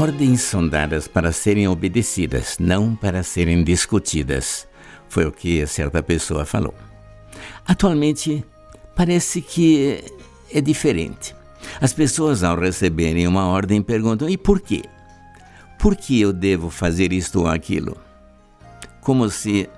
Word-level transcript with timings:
Ordens 0.00 0.40
são 0.40 0.66
dadas 0.66 1.06
para 1.06 1.30
serem 1.30 1.68
obedecidas, 1.68 2.56
não 2.58 2.96
para 2.96 3.22
serem 3.22 3.62
discutidas, 3.62 4.66
foi 5.10 5.26
o 5.26 5.30
que 5.30 5.66
certa 5.66 6.02
pessoa 6.02 6.46
falou. 6.46 6.74
Atualmente, 7.66 8.42
parece 8.96 9.42
que 9.42 10.02
é 10.50 10.58
diferente. 10.62 11.36
As 11.82 11.92
pessoas, 11.92 12.42
ao 12.42 12.58
receberem 12.58 13.26
uma 13.26 13.46
ordem, 13.48 13.82
perguntam: 13.82 14.26
e 14.26 14.38
por 14.38 14.62
quê? 14.62 14.84
Por 15.78 15.94
que 15.94 16.18
eu 16.18 16.32
devo 16.32 16.70
fazer 16.70 17.12
isto 17.12 17.40
ou 17.40 17.46
aquilo? 17.46 17.94
Como 19.02 19.28
se 19.28 19.68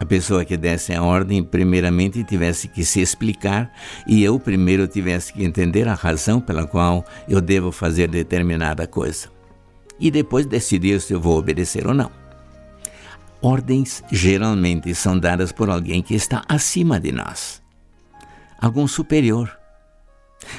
a 0.00 0.04
pessoa 0.04 0.44
que 0.44 0.56
desse 0.56 0.92
a 0.92 1.00
ordem, 1.00 1.44
primeiramente, 1.44 2.24
tivesse 2.24 2.66
que 2.66 2.84
se 2.84 3.00
explicar 3.00 3.72
e 4.04 4.20
eu 4.24 4.36
primeiro 4.40 4.88
tivesse 4.88 5.32
que 5.32 5.44
entender 5.44 5.86
a 5.86 5.94
razão 5.94 6.40
pela 6.40 6.66
qual 6.66 7.04
eu 7.28 7.40
devo 7.40 7.70
fazer 7.70 8.08
determinada 8.08 8.84
coisa 8.88 9.32
e 9.98 10.10
depois 10.10 10.46
decidir 10.46 11.00
se 11.00 11.12
eu 11.12 11.20
vou 11.20 11.38
obedecer 11.38 11.86
ou 11.86 11.94
não. 11.94 12.10
Ordens 13.40 14.02
geralmente 14.10 14.94
são 14.94 15.18
dadas 15.18 15.52
por 15.52 15.68
alguém 15.68 16.02
que 16.02 16.14
está 16.14 16.42
acima 16.48 16.98
de 16.98 17.12
nós, 17.12 17.62
algum 18.58 18.86
superior. 18.88 19.54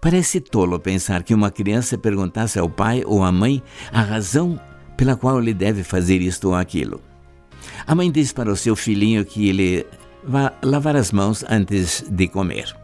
Parece 0.00 0.40
tolo 0.40 0.78
pensar 0.78 1.22
que 1.22 1.34
uma 1.34 1.50
criança 1.50 1.98
perguntasse 1.98 2.58
ao 2.58 2.68
pai 2.68 3.02
ou 3.04 3.22
à 3.22 3.32
mãe 3.32 3.62
a 3.92 4.00
razão 4.00 4.60
pela 4.96 5.16
qual 5.16 5.40
ele 5.40 5.54
deve 5.54 5.82
fazer 5.82 6.20
isto 6.20 6.48
ou 6.48 6.54
aquilo. 6.54 7.00
A 7.86 7.94
mãe 7.94 8.10
diz 8.10 8.32
para 8.32 8.50
o 8.50 8.56
seu 8.56 8.74
filhinho 8.74 9.24
que 9.24 9.48
ele 9.48 9.86
vá 10.24 10.52
lavar 10.62 10.96
as 10.96 11.12
mãos 11.12 11.44
antes 11.48 12.04
de 12.08 12.28
comer. 12.28 12.74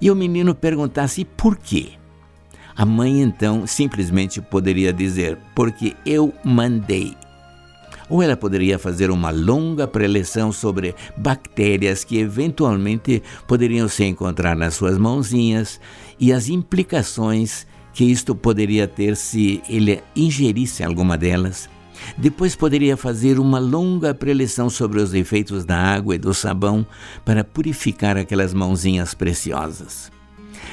E 0.00 0.10
o 0.10 0.14
menino 0.14 0.54
perguntasse 0.54 1.24
por 1.24 1.56
quê. 1.56 1.99
A 2.76 2.84
mãe 2.86 3.20
então 3.20 3.66
simplesmente 3.66 4.40
poderia 4.40 4.92
dizer: 4.92 5.38
Porque 5.54 5.94
eu 6.04 6.32
mandei. 6.44 7.14
Ou 8.08 8.20
ela 8.20 8.36
poderia 8.36 8.78
fazer 8.78 9.08
uma 9.10 9.30
longa 9.30 9.86
preleção 9.86 10.50
sobre 10.50 10.94
bactérias 11.16 12.02
que 12.02 12.18
eventualmente 12.18 13.22
poderiam 13.46 13.86
se 13.86 14.04
encontrar 14.04 14.56
nas 14.56 14.74
suas 14.74 14.98
mãozinhas 14.98 15.80
e 16.18 16.32
as 16.32 16.48
implicações 16.48 17.66
que 17.92 18.04
isto 18.04 18.34
poderia 18.34 18.88
ter 18.88 19.16
se 19.16 19.62
ele 19.68 20.02
ingerisse 20.16 20.82
alguma 20.82 21.16
delas. 21.16 21.68
Depois 22.16 22.56
poderia 22.56 22.96
fazer 22.96 23.38
uma 23.38 23.58
longa 23.58 24.14
preleção 24.14 24.68
sobre 24.70 25.00
os 25.00 25.14
efeitos 25.14 25.64
da 25.64 25.76
água 25.76 26.14
e 26.14 26.18
do 26.18 26.34
sabão 26.34 26.84
para 27.24 27.44
purificar 27.44 28.16
aquelas 28.16 28.52
mãozinhas 28.52 29.14
preciosas. 29.14 30.10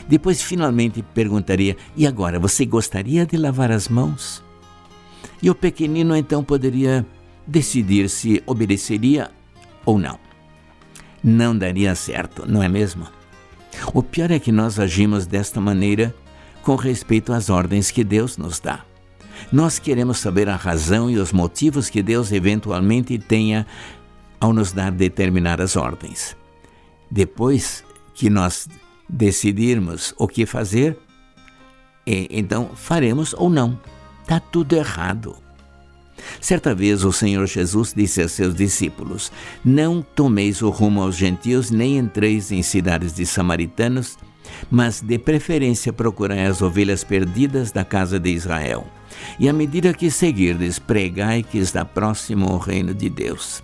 Depois, 0.08 0.42
finalmente, 0.42 1.02
perguntaria: 1.02 1.76
E 1.96 2.06
agora, 2.08 2.40
você 2.40 2.66
gostaria 2.66 3.26
de 3.26 3.38
lavar 3.38 3.72
as 3.72 3.88
mãos? 3.88 4.44
E 5.42 5.50
o 5.50 5.56
pequenino 5.56 6.16
então 6.16 6.44
poderia 6.44 7.06
decidir 7.46 8.10
se 8.10 8.42
obedeceria 8.46 9.32
ou 9.86 9.98
não. 9.98 10.20
Não 11.24 11.58
daria 11.58 11.96
certo, 11.96 12.46
não 12.48 12.62
é 12.62 12.70
mesmo? 12.70 13.08
O 13.94 14.02
pior 14.02 14.32
é 14.32 14.40
que 14.40 14.52
nós 14.52 14.80
agimos 14.80 15.26
desta 15.26 15.62
maneira 15.62 16.14
com 16.64 16.76
respeito 16.76 17.32
às 17.32 17.50
ordens 17.50 17.92
que 17.92 18.04
Deus 18.04 18.38
nos 18.38 18.60
dá. 18.60 18.84
Nós 19.52 19.80
queremos 19.80 20.18
saber 20.18 20.50
a 20.50 20.56
razão 20.56 21.10
e 21.10 21.18
os 21.18 21.32
motivos 21.32 21.90
que 21.90 22.02
Deus 22.02 22.32
eventualmente 22.32 23.18
tenha 23.18 23.66
ao 24.40 24.52
nos 24.52 24.72
dar 24.72 24.92
determinadas 24.92 25.76
ordens. 25.76 26.36
Depois 27.10 27.84
que 28.14 28.30
nós 28.30 28.68
decidirmos 29.08 30.14
o 30.18 30.28
que 30.28 30.46
fazer, 30.46 30.98
então 32.06 32.72
faremos 32.76 33.34
ou 33.34 33.50
não. 33.50 33.80
Está 34.22 34.40
tudo 34.40 34.76
errado. 34.76 35.36
Certa 36.42 36.74
vez 36.74 37.04
o 37.04 37.14
Senhor 37.14 37.46
Jesus 37.46 37.94
disse 37.96 38.22
a 38.22 38.28
seus 38.28 38.56
discípulos: 38.56 39.32
Não 39.64 40.02
tomeis 40.02 40.62
o 40.62 40.70
rumo 40.70 41.02
aos 41.02 41.16
gentios, 41.16 41.70
nem 41.72 41.98
entreis 41.98 42.52
em 42.52 42.62
cidades 42.62 43.14
de 43.14 43.26
samaritanos, 43.26 44.18
mas 44.70 45.02
de 45.02 45.18
preferência 45.18 45.94
procurai 45.94 46.46
as 46.46 46.62
ovelhas 46.62 47.04
perdidas 47.04 47.72
da 47.72 47.86
casa 47.86 48.20
de 48.20 48.30
Israel. 48.32 48.86
E 49.40 49.48
à 49.48 49.54
medida 49.54 49.94
que 49.94 50.12
seguirdes, 50.12 50.80
pregai 50.80 51.44
que 51.44 51.58
está 51.58 51.86
próximo 51.86 52.52
o 52.52 52.58
reino 52.58 52.94
de 52.94 53.10
Deus. 53.10 53.64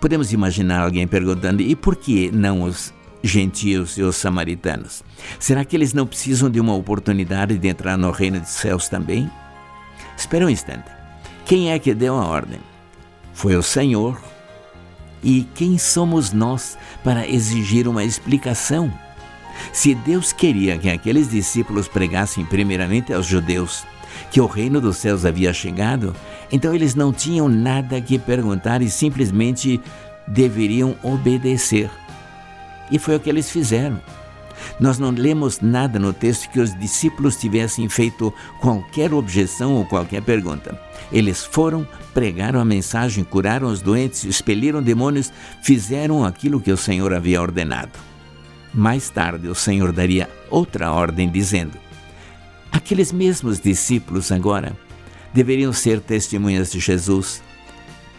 Podemos 0.00 0.32
imaginar 0.32 0.80
alguém 0.80 1.06
perguntando: 1.06 1.62
e 1.62 1.76
por 1.76 1.96
que 1.96 2.30
não 2.30 2.62
os 2.62 2.92
gentios 3.22 3.96
e 3.98 4.02
os 4.02 4.16
samaritanos? 4.16 5.02
Será 5.38 5.64
que 5.64 5.76
eles 5.76 5.92
não 5.92 6.06
precisam 6.06 6.50
de 6.50 6.60
uma 6.60 6.74
oportunidade 6.74 7.58
de 7.58 7.68
entrar 7.68 7.96
no 7.96 8.10
reino 8.10 8.40
dos 8.40 8.50
céus 8.50 8.88
também? 8.88 9.30
Espera 10.16 10.46
um 10.46 10.50
instante. 10.50 10.90
Quem 11.44 11.72
é 11.72 11.78
que 11.78 11.94
deu 11.94 12.14
a 12.16 12.26
ordem? 12.26 12.60
Foi 13.32 13.56
o 13.56 13.62
Senhor. 13.62 14.20
E 15.22 15.46
quem 15.54 15.76
somos 15.78 16.32
nós 16.32 16.78
para 17.04 17.28
exigir 17.28 17.86
uma 17.86 18.04
explicação? 18.04 18.92
Se 19.72 19.94
Deus 19.94 20.32
queria 20.32 20.78
que 20.78 20.88
aqueles 20.88 21.30
discípulos 21.30 21.88
pregassem 21.88 22.44
primeiramente 22.44 23.12
aos 23.12 23.26
judeus 23.26 23.84
que 24.30 24.40
o 24.40 24.46
reino 24.46 24.80
dos 24.80 24.96
céus 24.96 25.24
havia 25.24 25.52
chegado, 25.52 26.14
então 26.50 26.74
eles 26.74 26.94
não 26.94 27.12
tinham 27.12 27.48
nada 27.48 28.00
que 28.00 28.18
perguntar 28.18 28.82
e 28.82 28.90
simplesmente 28.90 29.80
deveriam 30.26 30.96
obedecer. 31.02 31.90
E 32.90 32.98
foi 32.98 33.16
o 33.16 33.20
que 33.20 33.28
eles 33.28 33.50
fizeram. 33.50 34.00
Nós 34.78 34.98
não 34.98 35.10
lemos 35.10 35.60
nada 35.60 35.98
no 35.98 36.12
texto 36.12 36.50
que 36.50 36.60
os 36.60 36.78
discípulos 36.78 37.36
tivessem 37.36 37.88
feito 37.88 38.32
qualquer 38.60 39.12
objeção 39.12 39.74
ou 39.74 39.86
qualquer 39.86 40.22
pergunta. 40.22 40.78
Eles 41.12 41.44
foram, 41.44 41.86
pregaram 42.14 42.60
a 42.60 42.64
mensagem, 42.64 43.24
curaram 43.24 43.68
os 43.68 43.80
doentes, 43.80 44.24
expeliram 44.24 44.82
demônios, 44.82 45.32
fizeram 45.62 46.24
aquilo 46.24 46.60
que 46.60 46.72
o 46.72 46.76
Senhor 46.76 47.12
havia 47.12 47.40
ordenado. 47.40 47.98
Mais 48.72 49.10
tarde, 49.10 49.48
o 49.48 49.54
Senhor 49.54 49.92
daria 49.92 50.30
outra 50.48 50.92
ordem, 50.92 51.28
dizendo: 51.28 51.76
Aqueles 52.70 53.12
mesmos 53.12 53.58
discípulos 53.58 54.30
agora 54.30 54.76
deveriam 55.34 55.72
ser 55.72 56.00
testemunhas 56.00 56.70
de 56.70 56.78
Jesus, 56.78 57.42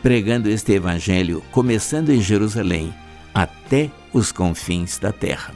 pregando 0.02 0.50
este 0.50 0.74
evangelho, 0.74 1.42
começando 1.52 2.10
em 2.10 2.22
Jerusalém 2.22 2.94
até 3.34 3.90
os 4.14 4.32
confins 4.32 4.98
da 4.98 5.12
terra. 5.12 5.54